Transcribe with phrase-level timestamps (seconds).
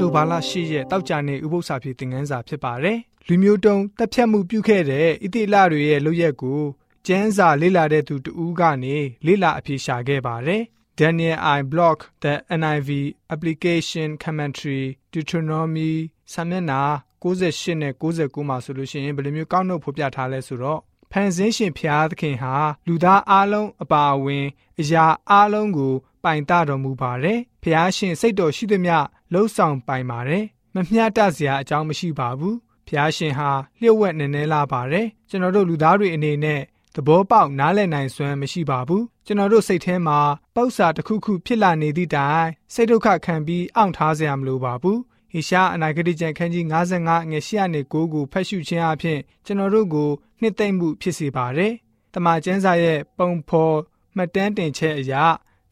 [0.00, 6.62] တိုဘာလ10ရက်တောက်ကြနေဥပုသ္စာပြေသင်ခန်းစာဖြစ်ပါတယ်။လူမျိုးတုံးတက်ဖြတ်မှုပြုခဲ့တဲ့ဣတိလတွေရဲ့လုပ်ရက်ကို
[7.06, 10.62] ကျမ်းစာလေ့လာတဲ့သူတဦးကနေလေ့လာအဖြေရှာခဲ့ပါတယ်။
[10.98, 12.90] Daniel I Block the NIV
[13.34, 15.92] Application Commentary Deuteronomy
[16.32, 16.82] စာမျက်နှာ
[17.22, 20.80] 68နဲ့69မှာဆိုလို့ရှိရင်ဘယ်လိုမျိုးကောက်နှုတ်ဖော်ပြထားလဲဆိုတော့
[21.12, 22.54] ဖန်ဆင်းရှင်ဖျားသခင်ဟာ
[22.86, 24.46] လူသားအလုံးအပါအဝင်
[24.80, 25.94] အရာအလုံးကို
[26.24, 28.96] ပိုင်တတော်မူပါတယ်။ဖျားရှင်စိတ်တော်ရှိသမျှ
[29.32, 30.44] လှုပ်ဆောင်ပိုင်ပါတယ်။
[30.74, 32.54] မမျှတစရာအကြောင်းမရှိပါဘူး။
[32.86, 36.60] ဖျားရှင်ဟာလျှို့ဝှက်နေနေလာပါတယ်။ကျွန်တော်တို့လူသားတွေအနေနဲ့
[36.94, 40.18] သဘောပေါက်နားလည်နိုင်စွမ်းမရှိပါဘူးကျွန်တော်တို့စိတ်ထဲမှာ
[40.54, 44.98] ပောက်စာတစ်ခုခုဖြစ်လာနေသည့်တိုင်စိတ်ဒုက္ခခံပြီးအောင့်ထားစရာမလိုပါဘူး
[45.32, 51.72] ဟေရှားအနာဂတိကျမ်းခန်းကြီး55ငွေ8နဲ့9ကိုဖတ်ရှုခြင်းအပြင်ကျွန်တော်တို့ကိုနှစ်သိမ့်မှုဖြစ်စေပါတယ်။
[52.14, 53.76] တမန်ကျမ်းစာရဲ့ပုံဖော်
[54.16, 55.14] မှတ်တမ်းတင်ချက်အရ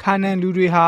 [0.03, 0.87] ခါနန်လူတွေဟာ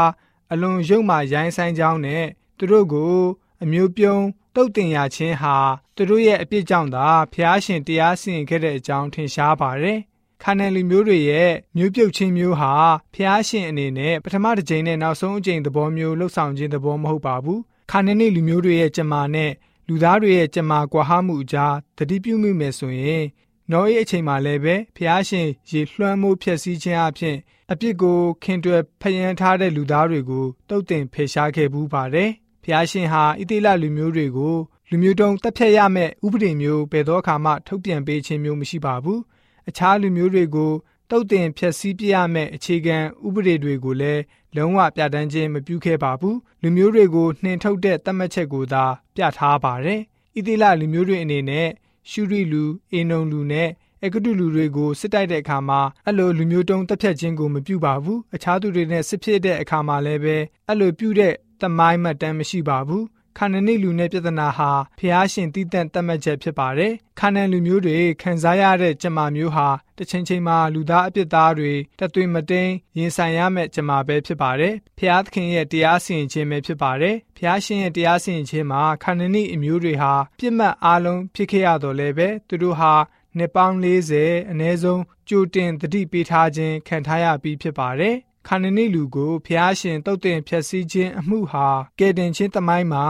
[0.52, 2.24] အလွန်ရုပ်မာရိုင်းဆိုင်ကြောင်းနဲ့
[2.60, 3.16] သူတို့ကို
[3.62, 5.56] အမျိုးပြုံးတုတ်တင်ရခြင်းဟာ
[5.96, 9.98] သူတို့ရဲ့အပြစ်ကြောင့်သာဖျားရှင်တရားစီရင်ခဲ့တဲ့အကြောင်းထင်ရှားပါတယ်။
[10.42, 12.72] ခါနန်လူမျိုးတွေရဲ့မျိုးပြုတ်ခြင်းမျိုးဟာ
[13.14, 19.52] ဖျားရှင်အနေနဲ့ပထမတစ်ကြိမ်နဲ့နောက်ဆုံးအကြိမ်သဘောမျိုးလှုပ်ဆောင်ခြင်းသဘောမဟုတ်ပါဘူး။ခါနန်နေလူမျိုးတွေရဲ့ကြမာနဲ့
[19.88, 23.24] လူသားတွေရဲ့ကြမာကွာဟမှုအကြားတတိပြုမိမယ်ဆိုရင်
[23.70, 27.36] နောအေးအချိန်မှာလည်းပဲဖျားရှင်ရေလွှမ်းမိုးဖျက်ဆီးခြင်းအပြင်
[27.72, 32.30] အပြစ်ကိုခင်တွယ်ဖယံထားတဲ့လူသားတွေကိုတုတ်တင်ဖယ်ရှားခဲ့ဘူးပါတယ်။
[32.70, 34.56] ဖျားရှင်ဟာဣတိလလူမျိုးတွေကို
[34.90, 39.20] လူမျိုးတုံးတက်ဖြတ်ရမယ့်ဥပဒေမျိုးဘယ်သောအခါမှထုတ်ပြန်ပေးခြင်းမျိုးမရှိပါဘူး။
[39.68, 40.72] အခြားလူမျိုးတွေကို
[41.10, 42.96] တုတ်တင်ဖျက်ဆီးပြရမယ့်အခြေခံ
[43.26, 44.22] ဥပဒေတွေကိုလည်း
[44.56, 48.84] လုံးဝပြဋ္ဌာန်းခြင်းမပြုခဲ့ပါဘူး။လူမျိုးတွေကိုနှင်ထုတ်တဲ့သတ်မှတ်ချက်ကိုသာ
[49.14, 50.00] ပြထားပါတယ်။
[50.36, 51.68] ဣတိလလူမျိုးတွေအနေနဲ့
[52.10, 53.68] ရှုရီလူအေနုံလူနဲ့
[54.04, 63.04] အကတုလူတွေကိုစစ်တိုက်တဲ့အခါမှာအဲ့လိုလူမျိုးတုံးတက်ဖြတ်ခြင်းကိုမပြုပါဘူးအခြားသူတွေနဲ့စစ်ဖြစ်တဲ့အခါမှာလည်းပဲအဲ့လိုပြုတဲ့ တမိုင်းမှတ်တမ်းမရှိပါဘူး
[63.38, 82.94] ခါနနိလူနဲ့ပြဿနာဟာဖျားရှင်တည်တံ့တတ်မှတ်ချက်ဖြစ်ပါတယ်ခါနန်လူမျိုးတွေခံစားရတဲ့ကြမာမျိုးဟာတစ်ချိန်ချိန်မှာလူသားအပြစ်သားတွေတသွေးမတိန်ရင်ဆိုင်ရမယ့်ကြမာပဲဖြစ်ပါတယ်ဖျားသခင်ရဲ့တရားစီရင်ခြင်းပဲဖြစ်ပါတယ်ဖျားရှင်ရဲ့တရားစီရင်ခြင်းမှာခါနနိအမျိုးတွေဟာပြစ်မှတ်အလုံးဖြစ်ခဲ့ရတော့လည်းပဲသူတို့ဟာ
[83.38, 88.16] နှစ်ပေါင်း40အနည်းဆုံးကြိုတင်တတိပေးထားခြင်းခံထားရပြီးဖြစ်ပါတယ်။
[88.46, 91.68] ခန္ဓနိလူကိုဖျားရှင်တုတ်တင်ဖြည့်ဆည်းခြင်းအမှုဟာ
[91.98, 93.04] ကယ်တင်ခြင်းတမိုင်းမှာ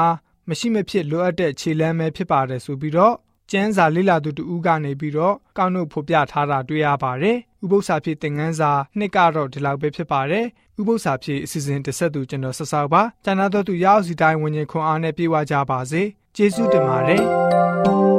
[0.49, 3.17] မရှိမဖြစ်လိုအပ်တဲ့ခြေလှမ်းပဲဖြစ်ပါတယ်ဆိုပြီးတော့
[3.51, 10.47] ကျမ်းစာလေ့လာသူတူဦးကနေပြီးတော့ကောက်နှုတ်ဖော်ပြထားတာတွေ့ရပါတယ်။ဥပု္ပ္ပစာဖြစ်သင်ခန်းစာနှစ်ကတော့ဒီလောက်ပဲဖြစ်ပါတယ်။
[10.81, 16.03] ဥပု္ပ္ပစာဖြစ်အစီအစဉ်တစ်ဆက်သူကျွန်တော်ဆက်ဆောက်ပါ။ကျန်တဲ့သူရောက်စီတိုင်းဝิญဉ်ခွန်အားနဲ့ပြေဝကြပါစေ။
[16.37, 17.23] ကျေးဇူးတင်ပါတယ်